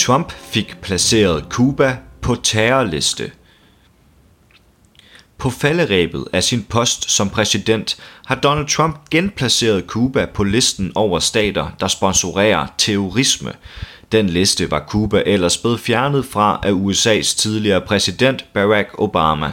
Trump 0.00 0.32
fik 0.32 0.76
placeret 0.82 1.44
Cuba 1.48 1.96
på 2.20 2.34
terrorliste. 2.34 3.30
På 5.38 5.50
falderæbet 5.50 6.24
af 6.32 6.44
sin 6.44 6.62
post 6.62 7.10
som 7.10 7.30
præsident 7.30 7.96
har 8.26 8.34
Donald 8.34 8.66
Trump 8.66 9.10
genplaceret 9.10 9.84
Cuba 9.86 10.26
på 10.34 10.44
listen 10.44 10.92
over 10.94 11.18
stater, 11.18 11.70
der 11.80 11.88
sponsorerer 11.88 12.66
terrorisme. 12.78 13.52
Den 14.12 14.28
liste 14.28 14.70
var 14.70 14.84
Cuba 14.88 15.22
ellers 15.26 15.58
blevet 15.58 15.80
fjernet 15.80 16.24
fra 16.24 16.60
af 16.62 16.72
USA's 16.72 17.36
tidligere 17.36 17.80
præsident 17.80 18.44
Barack 18.52 18.88
Obama. 18.98 19.52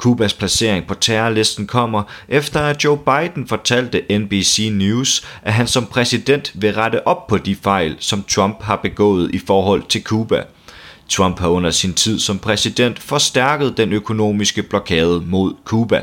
Kubas 0.00 0.34
placering 0.34 0.86
på 0.86 0.94
terrorlisten 0.94 1.66
kommer 1.66 2.02
efter 2.28 2.60
at 2.60 2.84
Joe 2.84 2.98
Biden 2.98 3.46
fortalte 3.46 4.18
NBC 4.18 4.68
News, 4.72 5.26
at 5.42 5.52
han 5.52 5.66
som 5.66 5.86
præsident 5.86 6.52
vil 6.54 6.74
rette 6.74 7.06
op 7.06 7.26
på 7.26 7.38
de 7.38 7.56
fejl, 7.56 7.96
som 7.98 8.22
Trump 8.22 8.62
har 8.62 8.76
begået 8.76 9.34
i 9.34 9.40
forhold 9.46 9.82
til 9.88 10.02
Cuba. 10.02 10.42
Trump 11.08 11.38
har 11.38 11.48
under 11.48 11.70
sin 11.70 11.94
tid 11.94 12.18
som 12.18 12.38
præsident 12.38 12.98
forstærket 12.98 13.76
den 13.76 13.92
økonomiske 13.92 14.62
blokade 14.62 15.22
mod 15.26 15.54
Cuba. 15.64 16.02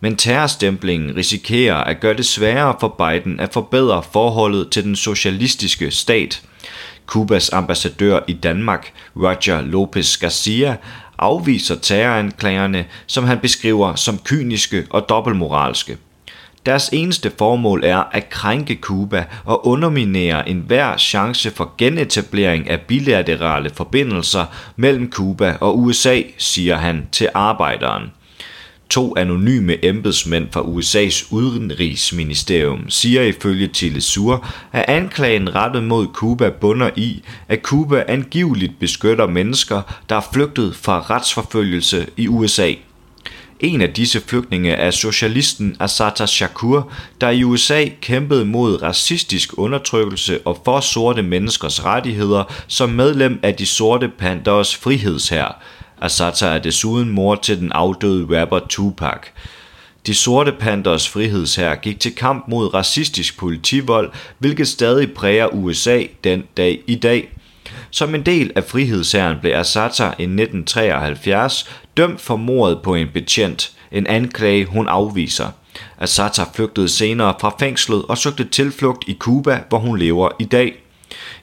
Men 0.00 0.16
terrorstemplingen 0.16 1.16
risikerer 1.16 1.76
at 1.76 2.00
gøre 2.00 2.16
det 2.16 2.26
sværere 2.26 2.76
for 2.80 2.88
Biden 2.88 3.40
at 3.40 3.52
forbedre 3.52 4.02
forholdet 4.12 4.70
til 4.70 4.84
den 4.84 4.96
socialistiske 4.96 5.90
stat. 5.90 6.42
Kubas 7.06 7.52
ambassadør 7.52 8.20
i 8.26 8.32
Danmark, 8.32 8.92
Roger 9.16 9.60
Lopez 9.60 10.16
Garcia, 10.16 10.76
afviser 11.18 11.74
terroranklagerne, 11.74 12.84
som 13.06 13.24
han 13.24 13.38
beskriver 13.38 13.94
som 13.94 14.18
kyniske 14.18 14.86
og 14.90 15.08
dobbeltmoralske. 15.08 15.96
Deres 16.66 16.88
eneste 16.92 17.32
formål 17.38 17.84
er 17.84 18.02
at 18.12 18.28
krænke 18.30 18.76
Kuba 18.76 19.24
og 19.44 19.66
underminere 19.66 20.48
enhver 20.48 20.96
chance 20.96 21.50
for 21.50 21.74
genetablering 21.78 22.70
af 22.70 22.80
bilaterale 22.80 23.70
forbindelser 23.70 24.44
mellem 24.76 25.10
Kuba 25.10 25.56
og 25.60 25.78
USA, 25.78 26.22
siger 26.38 26.76
han 26.76 27.08
til 27.12 27.28
arbejderen. 27.34 28.02
To 28.90 29.14
anonyme 29.16 29.84
embedsmænd 29.84 30.48
fra 30.52 30.60
USA's 30.60 31.34
udenrigsministerium 31.34 32.90
siger 32.90 33.22
ifølge 33.22 34.00
Sur, 34.00 34.46
at 34.72 34.84
anklagen 34.88 35.54
rettet 35.54 35.84
mod 35.84 36.06
Cuba 36.12 36.50
bunder 36.50 36.90
i, 36.96 37.22
at 37.48 37.62
Cuba 37.62 38.04
angiveligt 38.08 38.78
beskytter 38.78 39.26
mennesker, 39.26 39.82
der 40.08 40.16
er 40.16 40.28
flygtet 40.32 40.76
fra 40.76 41.00
retsforfølgelse 41.00 42.06
i 42.16 42.28
USA. 42.28 42.72
En 43.60 43.80
af 43.80 43.92
disse 43.92 44.20
flygtninge 44.20 44.72
er 44.72 44.90
socialisten 44.90 45.76
Asata 45.80 46.26
Shakur, 46.26 46.90
der 47.20 47.30
i 47.30 47.44
USA 47.44 47.84
kæmpede 48.00 48.44
mod 48.44 48.82
racistisk 48.82 49.58
undertrykkelse 49.58 50.40
og 50.44 50.62
for 50.64 50.80
sorte 50.80 51.22
menneskers 51.22 51.84
rettigheder 51.84 52.44
som 52.68 52.90
medlem 52.90 53.40
af 53.42 53.54
de 53.54 53.66
sorte 53.66 54.08
Panthers 54.08 54.76
frihedsherr. 54.76 55.62
Asata 56.00 56.46
er 56.46 56.58
desuden 56.58 57.10
mor 57.10 57.34
til 57.34 57.60
den 57.60 57.72
afdøde 57.72 58.40
rapper 58.40 58.58
Tupac. 58.68 59.20
De 60.06 60.14
sorte 60.14 60.52
panders 60.52 61.08
frihedshær 61.08 61.74
gik 61.74 62.00
til 62.00 62.14
kamp 62.14 62.48
mod 62.48 62.74
racistisk 62.74 63.38
politivold, 63.38 64.12
hvilket 64.38 64.68
stadig 64.68 65.12
præger 65.12 65.46
USA 65.46 66.02
den 66.24 66.44
dag 66.56 66.80
i 66.86 66.94
dag. 66.94 67.28
Som 67.90 68.14
en 68.14 68.22
del 68.22 68.52
af 68.56 68.64
frihedsherren 68.64 69.36
blev 69.40 69.52
Asata 69.54 70.04
i 70.04 70.22
1973 70.22 71.70
dømt 71.96 72.20
for 72.20 72.36
mordet 72.36 72.78
på 72.82 72.94
en 72.94 73.08
betjent, 73.14 73.72
en 73.92 74.06
anklage 74.06 74.64
hun 74.64 74.88
afviser. 74.88 75.48
Asata 75.98 76.42
flygtede 76.54 76.88
senere 76.88 77.34
fra 77.40 77.54
fængslet 77.58 78.02
og 78.08 78.18
søgte 78.18 78.44
tilflugt 78.44 79.04
i 79.08 79.16
Cuba, 79.18 79.60
hvor 79.68 79.78
hun 79.78 79.98
lever 79.98 80.28
i 80.38 80.44
dag. 80.44 80.85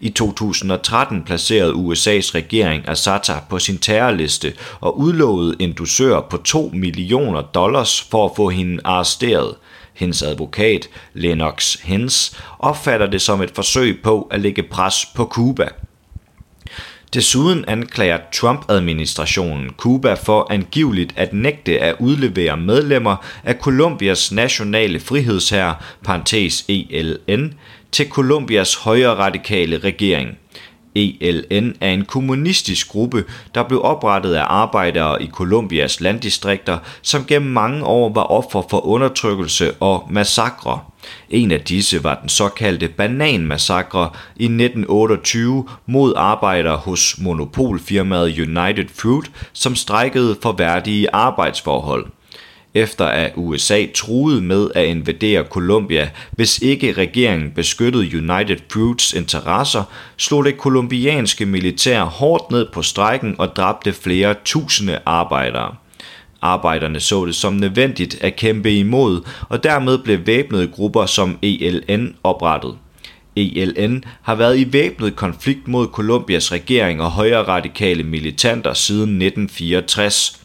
I 0.04 0.10
2013 0.10 1.24
placerede 1.24 1.74
USA's 1.74 2.36
regering 2.36 2.90
Assata 2.90 3.34
på 3.50 3.60
sin 3.60 3.78
terrorliste 3.78 4.54
og 4.80 5.00
udlovede 5.00 5.56
en 5.60 5.74
dusør 5.74 6.22
på 6.22 6.38
2 6.38 6.72
millioner 6.74 7.42
dollars 7.42 8.02
for 8.02 8.26
at 8.26 8.36
få 8.36 8.50
hende 8.50 8.80
arresteret. 8.84 9.56
Hendes 9.94 10.22
advokat, 10.22 10.90
Lennox 11.14 11.74
Hens, 11.74 12.38
opfatter 12.60 13.08
det 13.08 13.22
som 13.22 13.42
et 13.42 13.52
forsøg 13.52 14.00
på 14.04 14.28
at 14.32 14.42
lægge 14.42 14.64
pres 14.64 15.06
på 15.16 15.26
Cuba. 15.26 15.68
Desuden 17.14 17.66
anklager 17.68 18.20
Trump-administrationen 18.32 19.70
Cuba 19.78 20.14
for 20.14 20.48
angiveligt 20.50 21.14
at 21.16 21.34
nægte 21.34 21.80
at 21.80 21.96
udlevere 22.00 22.58
medlemmer 22.58 23.16
af 23.44 23.56
Colombias 23.56 24.32
nationale 24.32 25.00
frihedsherre, 25.00 25.76
parentes 26.04 26.66
ELN, 26.70 27.54
til 27.92 28.10
Colombias 28.10 28.76
højre 28.76 29.16
radikale 29.16 29.78
regering. 29.78 30.38
ELN 30.96 31.76
er 31.82 31.90
en 31.92 32.06
kommunistisk 32.06 32.90
gruppe, 32.90 33.24
der 33.56 33.64
blev 33.64 33.82
oprettet 33.84 34.34
af 34.34 34.46
arbejdere 34.48 35.24
i 35.24 35.28
Colombias 35.28 36.02
landdistrikter, 36.02 36.78
som 37.02 37.26
gennem 37.26 37.52
mange 37.52 37.86
år 37.86 38.14
var 38.14 38.24
offer 38.24 38.62
for 38.70 38.86
undertrykkelse 38.86 39.74
og 39.80 40.08
massakre. 40.12 40.80
En 41.30 41.52
af 41.52 41.62
disse 41.62 42.04
var 42.04 42.20
den 42.22 42.30
såkaldte 42.30 42.88
bananmassakre 42.88 44.10
i 44.36 44.44
1928 44.44 45.68
mod 45.86 46.14
arbejdere 46.16 46.78
hos 46.78 47.16
monopolfirmaet 47.18 48.40
United 48.40 48.88
Fruit, 48.96 49.32
som 49.54 49.76
strækkede 49.76 50.38
for 50.42 50.52
værdige 50.52 51.16
arbejdsforhold 51.16 52.06
efter 52.74 53.06
at 53.06 53.32
USA 53.36 53.86
truede 53.96 54.42
med 54.42 54.70
at 54.76 54.86
invadere 54.86 55.44
Colombia, 55.44 56.10
hvis 56.32 56.60
ikke 56.60 56.94
regeringen 56.94 57.52
beskyttede 57.52 58.18
United 58.18 58.58
Fruits 58.74 59.14
interesser, 59.14 59.84
slog 60.18 60.46
det 60.46 60.58
kolumbianske 60.58 61.46
militær 61.46 62.04
hårdt 62.04 62.52
ned 62.52 62.68
på 62.74 62.82
strejken 62.82 63.36
og 63.38 63.56
dræbte 63.56 63.94
flere 63.94 64.36
tusinde 64.46 65.00
arbejdere. 65.06 65.76
Arbejderne 66.42 67.00
så 67.00 67.26
det 67.26 67.36
som 67.36 67.54
nødvendigt 67.54 68.18
at 68.22 68.36
kæmpe 68.36 68.74
imod, 68.74 69.22
og 69.50 69.64
dermed 69.64 69.98
blev 69.98 70.20
væbnede 70.26 70.68
grupper 70.68 71.06
som 71.06 71.38
ELN 71.42 72.16
oprettet. 72.24 72.78
ELN 73.36 74.04
har 74.22 74.36
været 74.36 74.58
i 74.58 74.74
væbnet 74.74 75.16
konflikt 75.16 75.68
mod 75.68 75.88
Colombias 75.88 76.52
regering 76.52 77.02
og 77.02 77.12
højre 77.12 77.44
radikale 77.44 78.04
militanter 78.04 78.74
siden 78.74 79.22
1964. 79.22 80.43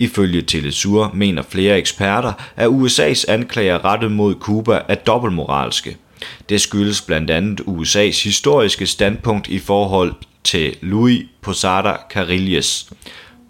Ifølge 0.00 0.42
Telesur 0.42 1.10
mener 1.14 1.42
flere 1.42 1.78
eksperter, 1.78 2.32
at 2.56 2.68
USA's 2.68 3.24
anklager 3.28 3.84
rettet 3.84 4.12
mod 4.12 4.34
Cuba 4.34 4.80
er 4.88 4.94
dobbeltmoralske. 4.94 5.96
Det 6.48 6.60
skyldes 6.60 7.02
blandt 7.02 7.30
andet 7.30 7.60
USA's 7.60 8.24
historiske 8.24 8.86
standpunkt 8.86 9.48
i 9.48 9.58
forhold 9.58 10.14
til 10.44 10.76
Louis 10.80 11.26
Posada 11.42 11.92
Carilles. 12.10 12.90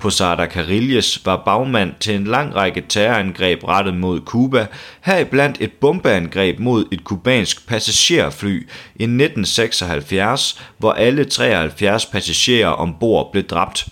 Posada 0.01 0.47
Carilles 0.47 1.27
var 1.27 1.43
bagmand 1.45 1.93
til 2.01 2.15
en 2.15 2.25
lang 2.25 2.55
række 2.55 2.85
terrorangreb 2.89 3.69
rettet 3.69 3.97
mod 3.97 4.21
Cuba, 4.21 4.67
heriblandt 5.01 5.57
et 5.61 5.73
bombeangreb 5.73 6.59
mod 6.59 6.85
et 6.93 7.05
kubansk 7.05 7.69
passagerfly 7.69 8.69
i 8.97 9.03
1976, 9.03 10.61
hvor 10.79 10.93
alle 10.93 11.25
73 11.25 12.07
passagerer 12.07 12.69
ombord 12.69 13.33
blev 13.33 13.45
dræbt. 13.45 13.89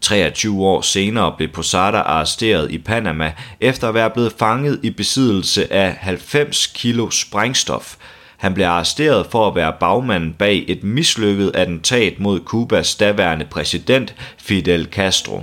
23 0.00 0.66
år 0.66 0.80
senere 0.80 1.34
blev 1.36 1.48
Posada 1.48 1.98
arresteret 1.98 2.70
i 2.70 2.78
Panama 2.78 3.32
efter 3.60 3.88
at 3.88 3.94
være 3.94 4.10
blevet 4.10 4.32
fanget 4.38 4.80
i 4.82 4.90
besiddelse 4.90 5.72
af 5.72 5.96
90 6.00 6.66
kilo 6.66 7.10
sprængstof. 7.10 7.96
Han 8.36 8.54
blev 8.54 8.66
arresteret 8.66 9.26
for 9.26 9.48
at 9.48 9.54
være 9.54 9.72
bagmanden 9.80 10.32
bag 10.32 10.64
et 10.68 10.84
mislykket 10.84 11.50
attentat 11.54 12.20
mod 12.20 12.40
Kubas 12.40 12.94
daværende 12.94 13.44
præsident 13.44 14.14
Fidel 14.38 14.88
Castro. 14.92 15.42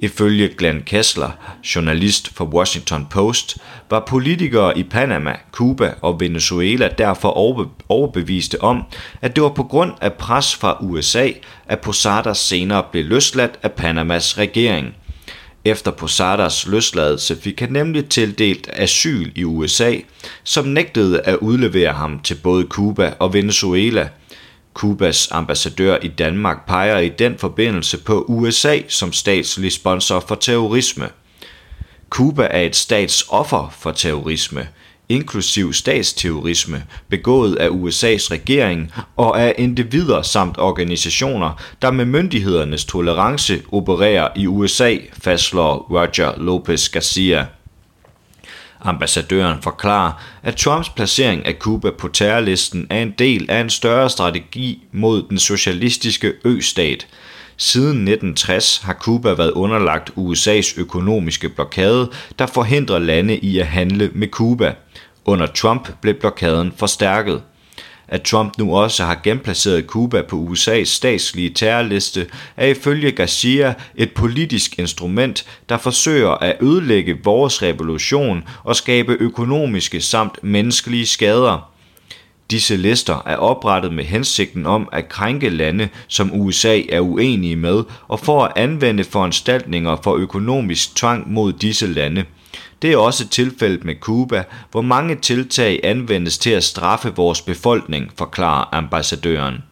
Ifølge 0.00 0.48
Glenn 0.48 0.82
Kessler, 0.82 1.30
journalist 1.74 2.34
for 2.34 2.44
Washington 2.44 3.06
Post, 3.10 3.56
var 3.90 4.04
politikere 4.08 4.78
i 4.78 4.82
Panama, 4.82 5.36
Cuba 5.52 5.94
og 6.02 6.20
Venezuela 6.20 6.88
derfor 6.98 7.28
overbeviste 7.88 8.62
om, 8.62 8.82
at 9.22 9.36
det 9.36 9.42
var 9.42 9.48
på 9.48 9.62
grund 9.62 9.92
af 10.00 10.12
pres 10.12 10.54
fra 10.54 10.76
USA, 10.80 11.28
at 11.66 11.80
Posadas 11.80 12.38
senere 12.38 12.82
blev 12.92 13.04
løsladt 13.04 13.58
af 13.62 13.72
Panamas 13.72 14.38
regering. 14.38 14.94
Efter 15.64 15.90
Posadas 15.90 16.66
løsladelse 16.66 17.36
fik 17.40 17.60
han 17.60 17.72
nemlig 17.72 18.08
tildelt 18.08 18.70
asyl 18.72 19.32
i 19.34 19.44
USA, 19.44 19.94
som 20.44 20.66
nægtede 20.66 21.20
at 21.20 21.36
udlevere 21.36 21.92
ham 21.92 22.20
til 22.20 22.34
både 22.34 22.64
Cuba 22.64 23.12
og 23.18 23.34
Venezuela– 23.34 24.08
Kubas 24.78 25.28
ambassadør 25.30 25.98
i 26.02 26.08
Danmark 26.08 26.66
peger 26.66 26.98
i 26.98 27.08
den 27.08 27.38
forbindelse 27.38 27.98
på 27.98 28.24
USA 28.28 28.78
som 28.88 29.12
statslig 29.12 29.72
sponsor 29.72 30.20
for 30.28 30.34
terrorisme. 30.34 31.08
Kuba 32.10 32.48
er 32.50 32.60
et 32.60 32.76
statsoffer 32.76 33.74
for 33.78 33.92
terrorisme, 33.92 34.68
inklusiv 35.08 35.72
statsterrorisme, 35.72 36.84
begået 37.08 37.56
af 37.56 37.68
USA's 37.68 38.30
regering 38.30 38.92
og 39.16 39.40
af 39.40 39.54
individer 39.58 40.22
samt 40.22 40.58
organisationer, 40.58 41.62
der 41.82 41.90
med 41.90 42.04
myndighedernes 42.04 42.84
tolerance 42.84 43.62
opererer 43.72 44.28
i 44.36 44.46
USA, 44.46 44.96
fastslår 45.12 45.86
Roger 45.90 46.32
Lopez 46.36 46.88
Garcia. 46.88 47.46
Ambassadøren 48.80 49.62
forklarer, 49.62 50.12
at 50.42 50.56
Trumps 50.56 50.88
placering 50.88 51.46
af 51.46 51.54
Cuba 51.54 51.90
på 51.90 52.08
terrorlisten 52.08 52.86
er 52.90 53.02
en 53.02 53.14
del 53.18 53.50
af 53.50 53.60
en 53.60 53.70
større 53.70 54.10
strategi 54.10 54.82
mod 54.92 55.22
den 55.28 55.38
socialistiske 55.38 56.32
østat. 56.44 57.06
Siden 57.56 58.08
1960 58.08 58.78
har 58.78 58.94
Cuba 58.94 59.32
været 59.32 59.50
underlagt 59.50 60.10
USA's 60.16 60.80
økonomiske 60.80 61.48
blokade, 61.48 62.10
der 62.38 62.46
forhindrer 62.46 62.98
lande 62.98 63.36
i 63.36 63.58
at 63.58 63.66
handle 63.66 64.10
med 64.14 64.28
Cuba. 64.28 64.74
Under 65.24 65.46
Trump 65.46 65.88
blev 66.00 66.14
blokaden 66.14 66.72
forstærket. 66.76 67.42
At 68.08 68.22
Trump 68.22 68.58
nu 68.58 68.76
også 68.76 69.04
har 69.04 69.20
genplaceret 69.24 69.84
Cuba 69.84 70.22
på 70.22 70.48
USA's 70.50 70.84
statslige 70.84 71.50
terrorliste, 71.50 72.26
er 72.56 72.66
ifølge 72.66 73.12
Garcia 73.12 73.74
et 73.96 74.12
politisk 74.14 74.78
instrument, 74.78 75.46
der 75.68 75.78
forsøger 75.78 76.30
at 76.30 76.56
ødelægge 76.60 77.18
vores 77.24 77.62
revolution 77.62 78.44
og 78.64 78.76
skabe 78.76 79.12
økonomiske 79.20 80.00
samt 80.00 80.44
menneskelige 80.44 81.06
skader. 81.06 81.70
Disse 82.50 82.76
lister 82.76 83.22
er 83.26 83.36
oprettet 83.36 83.92
med 83.92 84.04
hensigten 84.04 84.66
om 84.66 84.88
at 84.92 85.08
krænke 85.08 85.48
lande, 85.48 85.88
som 86.08 86.40
USA 86.40 86.80
er 86.88 87.00
uenige 87.00 87.56
med, 87.56 87.84
og 88.08 88.20
for 88.20 88.44
at 88.44 88.52
anvende 88.56 89.04
foranstaltninger 89.04 89.96
for 90.04 90.14
økonomisk 90.14 90.96
tvang 90.96 91.32
mod 91.32 91.52
disse 91.52 91.86
lande– 91.86 92.24
det 92.82 92.92
er 92.92 92.96
også 92.96 93.28
tilfældet 93.28 93.84
med 93.84 93.94
Cuba, 94.00 94.44
hvor 94.70 94.82
mange 94.82 95.16
tiltag 95.16 95.80
anvendes 95.82 96.38
til 96.38 96.50
at 96.50 96.64
straffe 96.64 97.12
vores 97.16 97.40
befolkning, 97.40 98.12
forklarer 98.16 98.68
ambassadøren. 98.72 99.62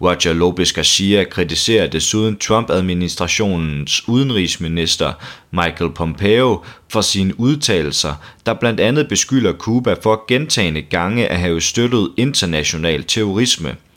Roger 0.00 0.32
Lopez 0.32 0.72
Garcia 0.72 1.24
kritiserer 1.24 1.86
desuden 1.86 2.36
Trump-administrationens 2.36 4.08
udenrigsminister 4.08 5.12
Michael 5.50 5.90
Pompeo 5.90 6.64
for 6.88 7.00
sine 7.00 7.40
udtalelser, 7.40 8.14
der 8.46 8.54
blandt 8.54 8.80
andet 8.80 9.08
beskylder 9.08 9.52
Cuba 9.52 9.94
for 10.02 10.24
gentagende 10.28 10.82
gange 10.82 11.28
at 11.28 11.38
have 11.38 11.60
støttet 11.60 12.10
international 12.16 13.04
terrorisme– 13.04 13.76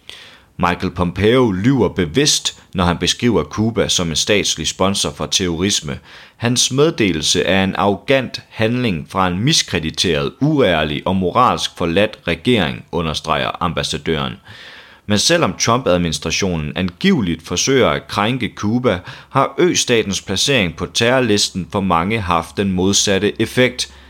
Michael 0.69 0.91
Pompeo 0.91 1.51
lyver 1.51 1.89
bevidst, 1.89 2.63
når 2.73 2.83
han 2.83 2.97
beskriver 2.97 3.43
Cuba 3.43 3.87
som 3.87 4.09
en 4.09 4.15
statslig 4.15 4.67
sponsor 4.67 5.11
for 5.11 5.25
terrorisme. 5.25 5.99
Hans 6.37 6.71
meddelelse 6.71 7.43
er 7.43 7.63
en 7.63 7.75
arrogant 7.75 8.41
handling 8.49 9.07
fra 9.09 9.27
en 9.27 9.39
miskrediteret, 9.39 10.33
uærlig 10.41 11.01
og 11.05 11.15
moralsk 11.15 11.71
forladt 11.77 12.19
regering, 12.27 12.85
understreger 12.91 13.63
ambassadøren. 13.63 14.33
Men 15.05 15.19
selvom 15.19 15.53
Trump-administrationen 15.59 16.71
angiveligt 16.75 17.47
forsøger 17.47 17.89
at 17.89 18.07
krænke 18.07 18.53
Cuba, 18.55 18.99
har 19.29 19.55
ø-statens 19.57 20.21
placering 20.21 20.75
på 20.75 20.85
terrorlisten 20.85 21.67
for 21.71 21.81
mange 21.81 22.21
haft 22.21 22.57
den 22.57 22.71
modsatte 22.71 23.41
effekt– 23.41 23.93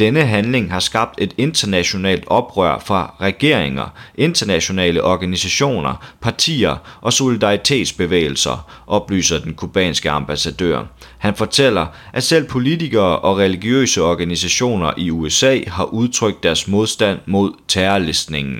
denne 0.00 0.26
handling 0.26 0.72
har 0.72 0.80
skabt 0.80 1.14
et 1.18 1.34
internationalt 1.38 2.24
oprør 2.26 2.78
fra 2.86 3.14
regeringer, 3.20 3.94
internationale 4.14 5.04
organisationer, 5.04 6.06
partier 6.20 6.76
og 7.00 7.12
solidaritetsbevægelser, 7.12 8.70
oplyser 8.86 9.40
den 9.40 9.54
kubanske 9.54 10.10
ambassadør. 10.10 10.84
Han 11.18 11.34
fortæller, 11.34 11.86
at 12.12 12.22
selv 12.22 12.48
politikere 12.48 13.18
og 13.18 13.38
religiøse 13.38 14.02
organisationer 14.02 14.92
i 14.96 15.10
USA 15.10 15.58
har 15.66 15.84
udtrykt 15.84 16.42
deres 16.42 16.68
modstand 16.68 17.18
mod 17.26 17.52
terrorlistningen. 17.68 18.58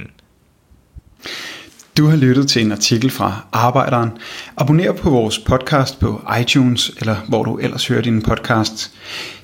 Du 1.96 2.06
har 2.06 2.16
lyttet 2.16 2.48
til 2.48 2.62
en 2.62 2.72
artikel 2.72 3.10
fra 3.10 3.44
Arbejderen. 3.52 4.10
Abonner 4.56 4.92
på 4.92 5.10
vores 5.10 5.38
podcast 5.38 6.00
på 6.00 6.22
iTunes, 6.40 6.90
eller 6.98 7.16
hvor 7.28 7.42
du 7.42 7.56
ellers 7.56 7.86
hører 7.86 8.02
din 8.02 8.22
podcast. 8.22 8.92